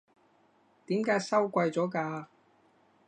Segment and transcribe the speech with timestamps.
[0.87, 2.25] 點解收貴咗㗎？